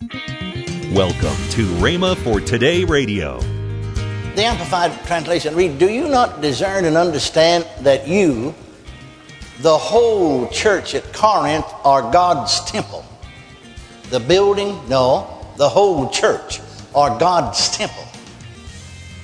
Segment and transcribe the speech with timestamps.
[0.00, 3.38] Welcome to Rhema for Today Radio.
[4.34, 8.54] The Amplified Translation read, Do you not discern and understand that you,
[9.58, 13.04] the whole church at Corinth, are God's temple?
[14.08, 14.80] The building?
[14.88, 16.60] No, the whole church
[16.94, 18.04] are God's temple.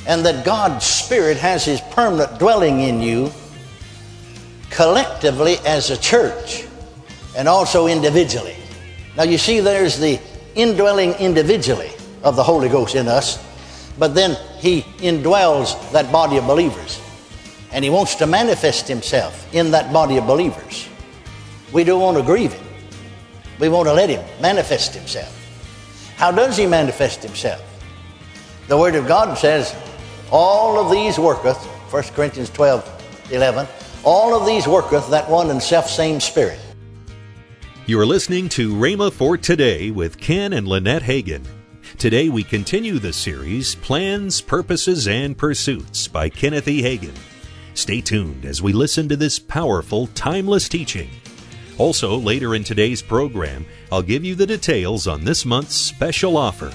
[0.06, 3.32] And that God's Spirit has His permanent dwelling in you
[4.68, 6.66] collectively as a church
[7.34, 8.56] and also individually.
[9.16, 10.20] Now, you see, there's the
[10.56, 11.90] indwelling individually
[12.22, 13.38] of the Holy Ghost in us,
[13.98, 17.00] but then He indwells that body of believers.
[17.72, 20.88] And He wants to manifest Himself in that body of believers.
[21.72, 22.66] We don't want to grieve Him,
[23.60, 25.32] we want to let Him manifest Himself.
[26.16, 27.62] How does He manifest Himself?
[28.68, 29.74] The Word of God says,
[30.32, 31.58] All of these worketh,
[31.92, 32.92] 1 Corinthians 12
[33.30, 33.66] 11,
[34.04, 36.60] all of these worketh that one and self same Spirit.
[37.88, 41.46] You are listening to Rhema for Today with Ken and Lynette Hagin.
[41.98, 46.82] Today we continue the series Plans, Purposes, and Pursuits by Kenneth E.
[46.82, 47.14] Hagin.
[47.74, 51.08] Stay tuned as we listen to this powerful, timeless teaching.
[51.78, 56.72] Also, later in today's program, I'll give you the details on this month's special offer.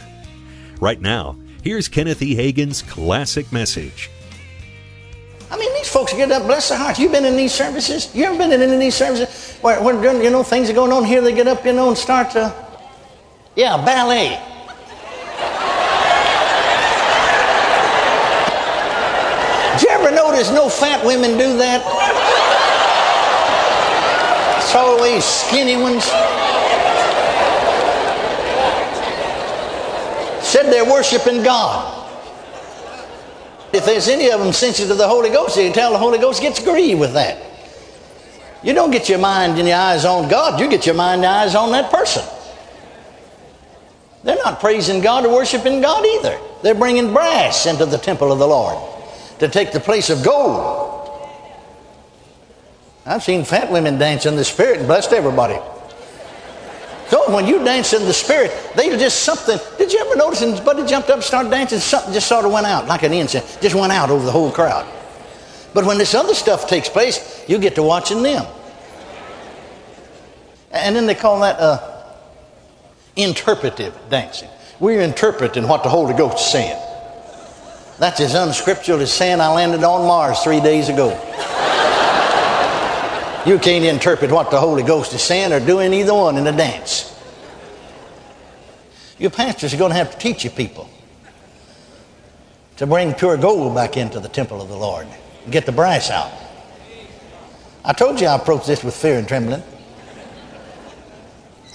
[0.80, 2.38] Right now, here's Kenneth E.
[2.38, 4.10] Hagin's classic message.
[5.52, 6.98] I mean, these folks get up, bless their hearts.
[6.98, 8.10] You've been in these services?
[8.16, 10.94] You ever been in any of these services where, when, you know, things are going
[10.94, 12.54] on here, they get up, you know, and start to,
[13.58, 14.40] yeah, ballet.
[19.78, 21.84] Did you ever notice no fat women do that?
[24.58, 26.06] It's always skinny ones.
[30.48, 31.91] Said they're worshiping God.
[33.82, 36.20] If there's any of them sensitive to the Holy Ghost, you can tell the Holy
[36.20, 37.42] Ghost gets grieved with that.
[38.62, 41.26] You don't get your mind and your eyes on God, you get your mind and
[41.26, 42.24] eyes on that person.
[44.24, 46.40] They're not praising God or worshiping God either.
[46.62, 48.78] They're bringing brass into the temple of the Lord
[49.40, 51.20] to take the place of gold.
[53.04, 55.58] I've seen fat women dance in the Spirit and blessed everybody.
[57.12, 59.60] So when you dance in the Spirit, they just something.
[59.78, 62.54] Did you ever notice when Buddy jumped up and started dancing, something just sort of
[62.54, 64.88] went out, like an incense, just went out over the whole crowd.
[65.74, 68.46] But when this other stuff takes place, you get to watching them.
[70.72, 72.06] And then they call that uh,
[73.18, 74.50] interpretive dancing.
[74.80, 76.82] We're interpreting what the Holy Ghost is saying.
[78.00, 81.10] That's as unscriptural as saying I landed on Mars three days ago.
[83.46, 86.52] you can't interpret what the Holy Ghost is saying or doing either one in a
[86.52, 87.01] dance.
[89.22, 90.90] Your pastors are going to have to teach you people
[92.78, 95.06] to bring pure gold back into the temple of the Lord
[95.44, 96.32] and get the brass out.
[97.86, 99.62] I told you I approached this with fear and trembling.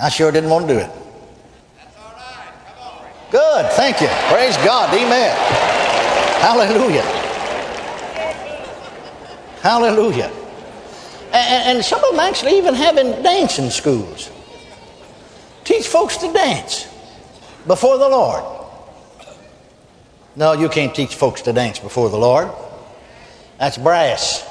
[0.03, 0.91] I sure didn't want to do it.
[3.31, 4.09] Good, thank you.
[4.29, 4.93] Praise God.
[4.93, 5.37] Amen.
[6.41, 7.03] Hallelujah.
[9.63, 10.33] Hallelujah.
[11.33, 14.33] And, and some of them actually even having dancing schools.
[15.63, 16.89] Teach folks to dance
[17.67, 18.45] before the Lord.
[20.37, 22.51] No, you can't teach folks to dance before the Lord.
[23.59, 24.45] That's brass.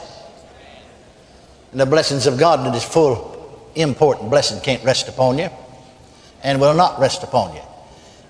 [1.72, 5.50] And the blessings of God that is full, important blessing can't rest upon you
[6.44, 7.62] and will not rest upon you.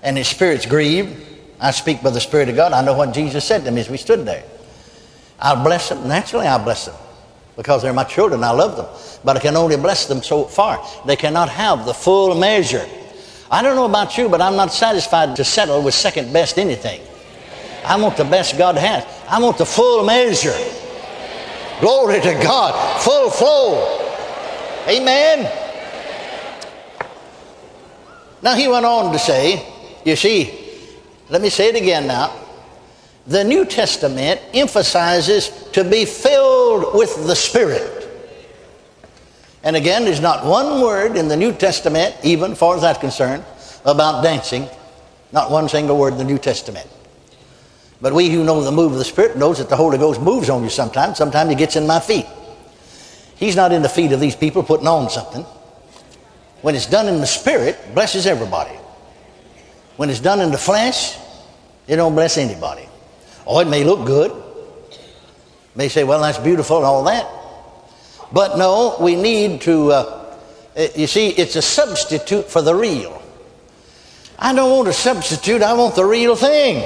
[0.02, 1.22] And his spirit's grieved.
[1.60, 2.72] I speak by the Spirit of God.
[2.72, 4.44] I know what Jesus said to me as we stood there.
[5.38, 6.06] I'll bless them.
[6.06, 6.94] Naturally, I'll bless them
[7.56, 8.44] because they're my children.
[8.44, 8.86] I love them.
[9.24, 10.86] But I can only bless them so far.
[11.06, 12.86] They cannot have the full measure.
[13.50, 17.00] I don't know about you, but I'm not satisfied to settle with second best anything.
[17.84, 19.06] I want the best God has.
[19.28, 20.56] I want the full measure.
[21.80, 23.02] Glory to God.
[23.02, 24.02] Full flow.
[24.88, 25.50] Amen.
[28.42, 29.64] Now he went on to say,
[30.04, 30.82] you see,
[31.28, 32.32] let me say it again now.
[33.26, 37.95] The New Testament emphasizes to be filled with the Spirit.
[39.66, 43.44] And again, there's not one word in the New Testament, even far as that's concerned,
[43.84, 44.68] about dancing.
[45.32, 46.88] Not one single word in the New Testament.
[48.00, 50.48] But we who know the move of the Spirit knows that the Holy Ghost moves
[50.50, 51.18] on you sometimes.
[51.18, 52.26] Sometimes he gets in my feet.
[53.34, 55.42] He's not in the feet of these people putting on something.
[56.62, 58.76] When it's done in the Spirit, blesses everybody.
[59.96, 61.18] When it's done in the flesh,
[61.88, 62.88] it don't bless anybody.
[63.44, 64.30] Oh, it may look good.
[65.74, 67.35] May say, well, that's beautiful and all that.
[68.32, 70.34] But no, we need to, uh,
[70.94, 73.22] you see, it's a substitute for the real.
[74.38, 76.82] I don't want a substitute, I want the real thing.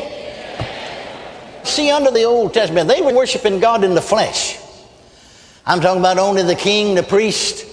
[1.64, 4.58] See, under the Old Testament, they were worshiping God in the flesh.
[5.66, 7.66] I'm talking about only the king, the priest,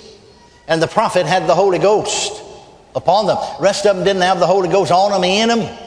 [0.67, 2.43] and the prophet had the Holy Ghost
[2.95, 3.37] upon them.
[3.59, 5.77] rest of them didn't have the Holy Ghost on them, in them.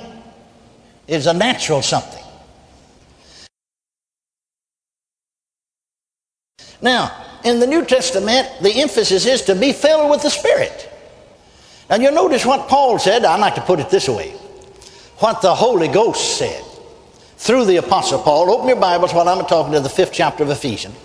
[1.06, 2.22] It's a natural something.
[6.80, 7.14] Now,
[7.44, 10.88] in the New Testament, the emphasis is to be filled with the Spirit.
[11.88, 13.24] Now, you'll notice what Paul said.
[13.24, 14.30] I like to put it this way
[15.18, 16.64] what the Holy Ghost said
[17.36, 18.50] through the Apostle Paul.
[18.50, 20.96] Open your Bibles while I'm talking to the fifth chapter of Ephesians.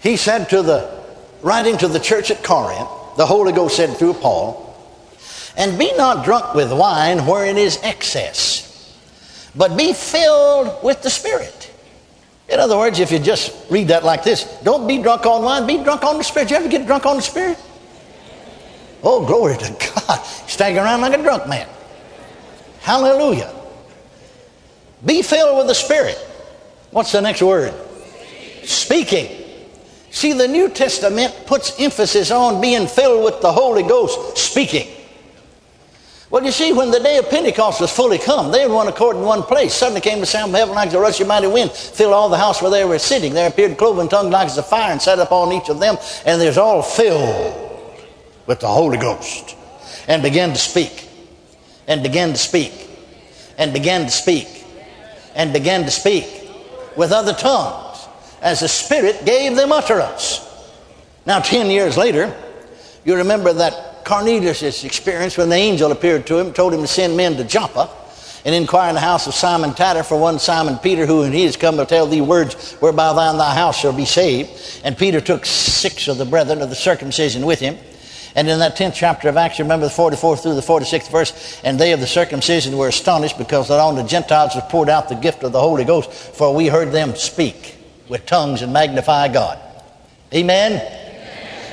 [0.00, 1.04] He said to the,
[1.42, 4.62] writing to the church at Corinth, the Holy Ghost said through Paul,
[5.56, 8.94] and be not drunk with wine wherein is excess,
[9.54, 11.55] but be filled with the Spirit.
[12.48, 15.66] In other words, if you just read that like this, don't be drunk on wine,
[15.66, 16.50] be drunk on the Spirit.
[16.50, 17.58] You ever get drunk on the Spirit?
[19.02, 19.76] Oh, glory to
[20.06, 20.18] God.
[20.46, 21.68] Stagger around like a drunk man.
[22.80, 23.52] Hallelujah.
[25.04, 26.16] Be filled with the Spirit.
[26.92, 27.74] What's the next word?
[28.64, 29.44] Speaking.
[30.10, 34.88] See, the New Testament puts emphasis on being filled with the Holy Ghost, speaking.
[36.28, 39.14] Well, you see, when the day of Pentecost was fully come, they had one accord
[39.14, 39.72] in one place.
[39.72, 42.60] Suddenly came the sound of heaven like a rushing mighty wind, filled all the house
[42.60, 43.32] where they were sitting.
[43.32, 46.40] There appeared cloven tongues like as a fire and sat upon each of them, and
[46.40, 47.92] they was all filled
[48.46, 49.54] with the Holy Ghost,
[50.08, 51.08] and began to speak,
[51.86, 52.72] and began to speak,
[53.56, 54.48] and began to speak,
[55.36, 56.26] and began to speak
[56.96, 58.04] with other tongues,
[58.42, 60.40] as the Spirit gave them utterance.
[61.24, 62.34] Now, ten years later,
[63.04, 67.16] you remember that Cornelius' experience when the angel appeared to him, told him to send
[67.16, 67.90] men to Joppa
[68.44, 71.42] and inquire in the house of Simon Tanner for one Simon Peter, who and he
[71.42, 74.80] is come to tell thee words whereby thou and thy house shall be saved.
[74.84, 77.76] And Peter took six of the brethren of the circumcision with him.
[78.36, 81.76] And in that 10th chapter of Acts, remember the 44th through the 46th verse, and
[81.76, 85.16] they of the circumcision were astonished because that on the Gentiles was poured out the
[85.16, 87.74] gift of the Holy Ghost, for we heard them speak
[88.08, 89.58] with tongues and magnify God.
[90.32, 90.95] Amen.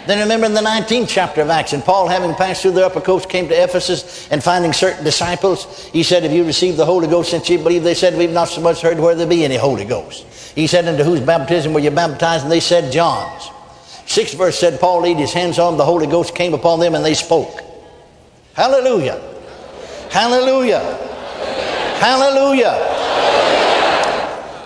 [0.06, 3.00] Then remember in the 19th chapter of Acts, and Paul, having passed through the upper
[3.00, 7.08] coast, came to Ephesus and finding certain disciples, he said, Have you received the Holy
[7.08, 7.84] Ghost since you believe?
[7.84, 10.26] They said, We've not so much heard where there be any Holy Ghost.
[10.56, 12.44] He said, Into whose baptism were you baptized?
[12.44, 13.50] And they said, John's.
[14.06, 17.06] Sixth verse said, Paul laid his hands on, the Holy Ghost came upon them, and
[17.06, 17.62] they spoke.
[18.54, 19.22] Hallelujah.
[20.10, 20.82] Hallelujah.
[22.00, 23.00] Hallelujah.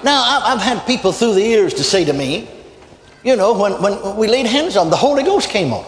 [0.03, 2.49] Now, I've had people through the years to say to me,
[3.23, 5.85] you know, when, when we laid hands on the Holy Ghost came on.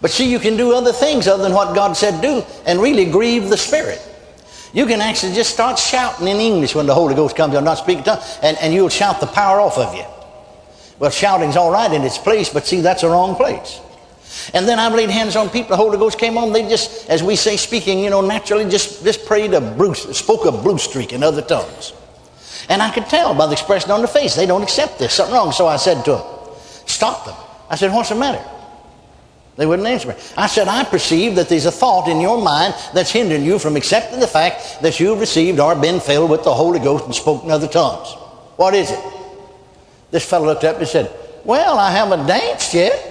[0.00, 3.04] But see, you can do other things other than what God said do and really
[3.04, 4.00] grieve the Spirit.
[4.72, 7.78] You can actually just start shouting in English when the Holy Ghost comes on, not
[7.78, 10.04] speaking tongues, and, and you'll shout the power off of you.
[10.98, 13.80] Well, shouting's all right in its place, but see, that's the wrong place.
[14.54, 17.22] And then I've laid hands on people, the Holy Ghost came on, they just, as
[17.22, 21.12] we say, speaking, you know, naturally just, just prayed a Bruce, spoke a blue streak
[21.12, 21.92] in other tongues.
[22.68, 25.34] And I could tell by the expression on their face, they don't accept this, something
[25.34, 25.52] wrong.
[25.52, 26.22] So I said to them,
[26.86, 27.36] stop them.
[27.68, 28.44] I said, what's the matter?
[29.56, 30.14] They wouldn't answer me.
[30.36, 33.76] I said, I perceive that there's a thought in your mind that's hindering you from
[33.76, 37.50] accepting the fact that you've received or been filled with the Holy Ghost and spoken
[37.50, 38.14] other tongues.
[38.56, 39.00] What is it?
[40.10, 41.12] This fellow looked up and said,
[41.44, 43.06] Well, I haven't danced yet.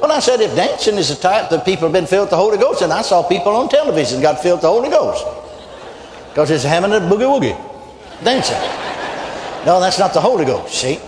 [0.00, 2.36] Well, I said, if dancing is the type that people have been filled with the
[2.36, 5.24] Holy Ghost, and I saw people on television got filled with the Holy Ghost.
[6.30, 7.77] Because it's having a boogie woogie
[8.24, 8.56] dancing.
[9.66, 11.00] No, that's not the Holy Ghost, see?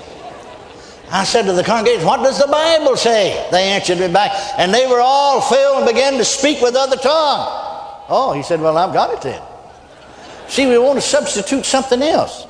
[1.10, 3.48] I said to the congregation, What does the Bible say?
[3.50, 6.96] They answered me back, and they were all filled and began to speak with other
[6.96, 7.46] tongue.
[8.08, 9.42] Oh, he said, Well, I've got it then.
[10.48, 12.46] See, we want to substitute something else.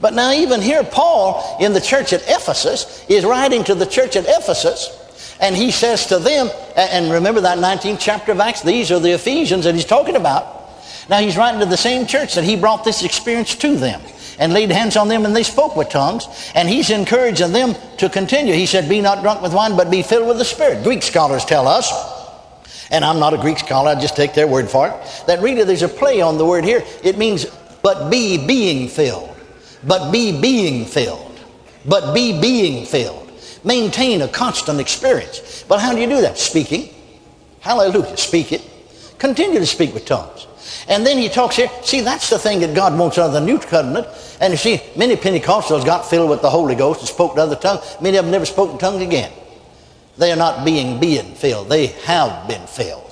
[0.00, 4.16] But now, even here, Paul in the church at Ephesus is writing to the church
[4.16, 8.92] at Ephesus, and he says to them, and remember that 19th chapter of Acts, these
[8.92, 10.57] are the Ephesians that he's talking about.
[11.08, 14.00] Now he's writing to the same church that he brought this experience to them
[14.38, 16.26] and laid hands on them and they spoke with tongues.
[16.54, 18.54] And he's encouraging them to continue.
[18.54, 20.84] He said, Be not drunk with wine, but be filled with the Spirit.
[20.84, 21.90] Greek scholars tell us,
[22.90, 25.64] and I'm not a Greek scholar, I just take their word for it, that really
[25.64, 26.82] there's a play on the word here.
[27.02, 27.46] It means,
[27.82, 29.34] but be being filled.
[29.84, 31.40] But be being filled.
[31.84, 33.30] But be being filled.
[33.64, 35.64] Maintain a constant experience.
[35.68, 36.38] But how do you do that?
[36.38, 36.94] Speaking.
[37.60, 38.16] Hallelujah.
[38.16, 38.62] Speak it.
[39.18, 40.47] Continue to speak with tongues.
[40.88, 41.70] And then he talks here.
[41.82, 44.06] See, that's the thing that God wants out of the new covenant.
[44.40, 47.56] And you see, many Pentecostals got filled with the Holy Ghost and spoke to other
[47.56, 47.96] tongues.
[48.00, 49.32] Many of them never spoke in tongues again.
[50.16, 51.68] They are not being being filled.
[51.68, 53.04] They have been filled.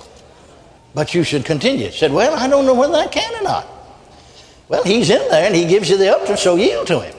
[0.95, 1.91] But you should continue.
[1.91, 3.67] Said, well, I don't know whether I can or not.
[4.69, 7.15] Well, he's in there and he gives you the utterance, so yield to him.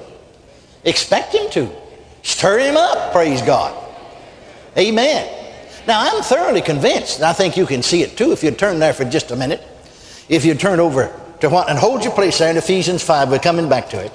[0.83, 1.69] Expect him to.
[2.23, 3.85] Stir him up, praise God.
[4.77, 5.33] Amen.
[5.87, 8.79] Now, I'm thoroughly convinced, and I think you can see it too if you turn
[8.79, 9.63] there for just a minute.
[10.29, 13.39] If you turn over to what, and hold your place there in Ephesians 5, we're
[13.39, 14.11] coming back to it.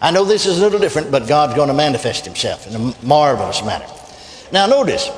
[0.00, 2.94] I know this is a little different, but God's going to manifest himself in a
[3.04, 3.86] marvelous manner.
[4.52, 5.08] Now, notice,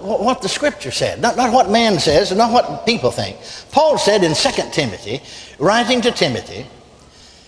[0.00, 3.36] what the scripture said, not, not what man says, and not what people think.
[3.70, 5.20] Paul said in 2 Timothy,
[5.58, 6.66] writing to Timothy,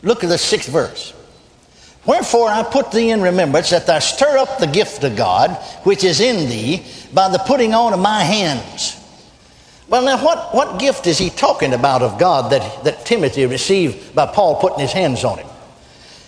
[0.03, 1.15] look at the sixth verse.
[2.07, 5.51] Wherefore I put thee in remembrance that thou stir up the gift of God
[5.85, 8.97] which is in thee by the putting on of my hands.
[9.91, 14.15] Well, now, what, what gift is he talking about of God that, that Timothy received
[14.15, 15.49] by Paul putting his hands on him?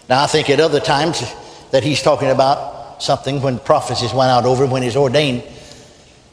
[0.08, 1.22] Now, I think at other times
[1.70, 5.44] that he's talking about something when prophecies went out over him when he's ordained.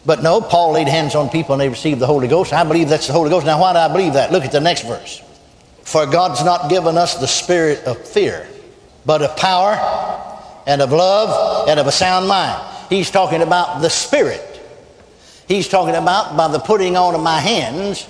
[0.07, 2.51] But no, Paul laid hands on people and they received the Holy Ghost.
[2.51, 3.45] I believe that's the Holy Ghost.
[3.45, 4.31] Now, why do I believe that?
[4.31, 5.21] Look at the next verse.
[5.83, 8.47] For God's not given us the spirit of fear,
[9.05, 9.75] but of power
[10.65, 12.59] and of love and of a sound mind.
[12.89, 14.58] He's talking about the spirit.
[15.49, 18.07] He's talking about by the putting on of my hands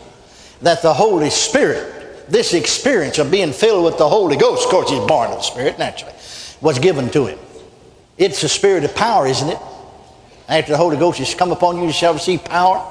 [0.61, 4.89] that the Holy Spirit, this experience of being filled with the Holy Ghost, of course,
[4.89, 6.13] he's born of the Spirit naturally,
[6.59, 7.39] was given to him.
[8.17, 9.57] It's the spirit of power, isn't it?
[10.49, 12.85] After the Holy Ghost has come upon you, you shall receive power.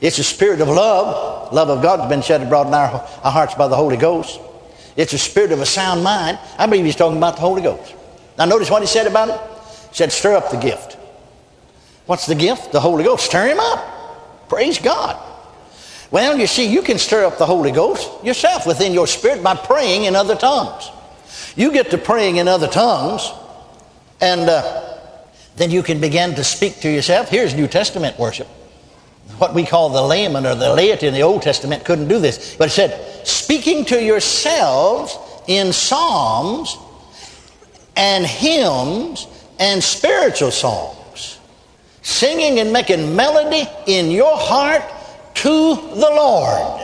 [0.00, 1.52] It's the spirit of love.
[1.52, 2.90] Love of God has been shed abroad in our,
[3.22, 4.40] our hearts by the Holy Ghost.
[4.96, 6.40] It's the spirit of a sound mind.
[6.58, 7.94] I believe he's talking about the Holy Ghost.
[8.36, 9.40] Now, notice what he said about it.
[9.90, 10.93] He said, stir up the gift.
[12.06, 12.72] What's the gift?
[12.72, 13.26] The Holy Ghost.
[13.26, 14.48] Stir him up.
[14.48, 15.18] Praise God.
[16.10, 19.56] Well, you see, you can stir up the Holy Ghost yourself within your spirit by
[19.56, 20.90] praying in other tongues.
[21.56, 23.32] You get to praying in other tongues,
[24.20, 24.96] and uh,
[25.56, 27.28] then you can begin to speak to yourself.
[27.28, 28.46] Here's New Testament worship.
[29.38, 32.54] What we call the layman or the laity in the Old Testament couldn't do this.
[32.56, 35.18] But it said, speaking to yourselves
[35.48, 36.76] in psalms
[37.96, 39.26] and hymns
[39.58, 40.98] and spiritual songs,
[42.04, 44.82] singing and making melody in your heart
[45.34, 46.80] to the Lord.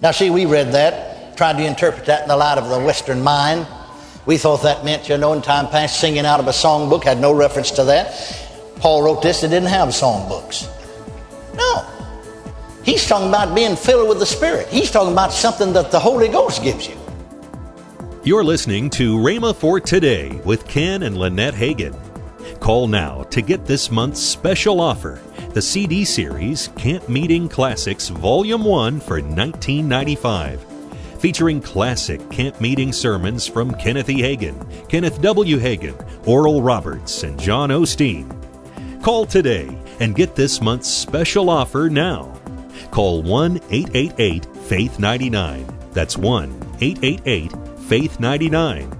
[0.00, 3.22] Now, see, we read that, tried to interpret that in the light of the Western
[3.22, 3.66] mind.
[4.24, 7.20] We thought that meant, you know, in time past, singing out of a songbook had
[7.20, 8.46] no reference to that.
[8.76, 10.66] Paul wrote this, it didn't have songbooks.
[11.54, 11.86] No.
[12.82, 14.68] He's talking about being filled with the Spirit.
[14.68, 16.96] He's talking about something that the Holy Ghost gives you.
[18.24, 22.09] You're listening to Rhema for Today with Ken and Lynette Hagin.
[22.60, 25.20] Call now to get this month's special offer
[25.54, 30.60] the CD series Camp Meeting Classics Volume 1 for $19.95
[31.18, 34.22] featuring classic camp meeting sermons from Kenneth E.
[34.22, 35.58] Hagin, Kenneth W.
[35.58, 35.94] Hagin,
[36.26, 38.30] Oral Roberts, and John Osteen.
[39.02, 42.38] Call today and get this month's special offer now.
[42.90, 45.66] Call 1 888 Faith 99.
[45.92, 47.52] That's 1 888
[47.88, 48.99] Faith 99.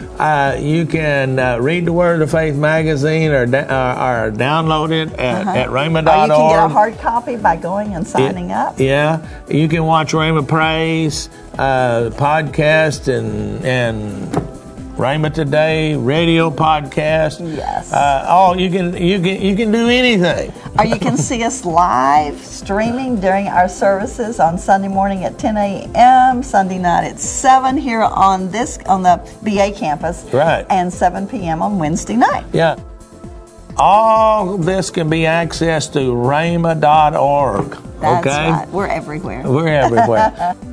[0.21, 4.91] Uh, you can uh, read the Word of Faith magazine or, da- uh, or download
[4.91, 5.57] it at, Uh-huh.
[5.57, 6.07] at rhema.org.
[6.07, 8.79] Or you can get a hard copy by going and signing up.
[8.79, 14.50] Yeah, you can watch Rhema Praise uh, podcast and and
[14.97, 17.39] Rhema Today radio podcast.
[17.55, 17.91] Yes.
[17.93, 20.53] Uh, all you can you can you can do anything.
[20.77, 25.57] or you can see us live streaming during our services on Sunday morning at 10
[25.57, 30.65] a.m., Sunday night at 7 here on this on the BA campus, Right.
[30.69, 31.61] and 7 p.m.
[31.61, 32.45] on Wednesday night.
[32.53, 32.75] Yeah.
[33.77, 37.71] All this can be accessed through rhema.org.
[38.01, 38.51] That's okay?
[38.51, 38.67] right.
[38.69, 39.43] We're everywhere.
[39.45, 40.55] We're everywhere.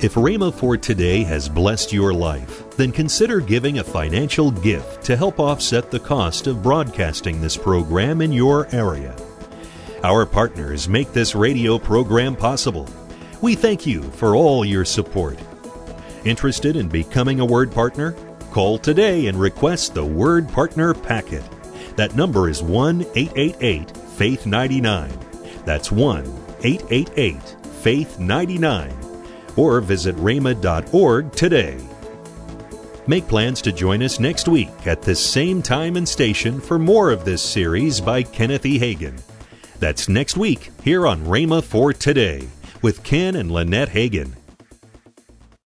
[0.00, 5.16] If Rhema for Today has blessed your life, then consider giving a financial gift to
[5.16, 9.16] help offset the cost of broadcasting this program in your area.
[10.04, 12.88] Our partners make this radio program possible.
[13.40, 15.40] We thank you for all your support.
[16.24, 18.12] Interested in becoming a Word Partner?
[18.52, 21.42] Call today and request the Word Partner Packet.
[21.96, 25.10] That number is 1 888 Faith 99.
[25.64, 26.24] That's 1
[26.62, 27.42] 888
[27.82, 28.96] Faith 99.
[29.56, 31.87] Or visit rhema.org today.
[33.08, 37.10] Make plans to join us next week at the same time and station for more
[37.10, 38.78] of this series by Kenneth E.
[38.78, 39.18] Hagin.
[39.78, 42.46] That's next week here on Rhema for Today
[42.82, 44.34] with Ken and Lynette Hagin.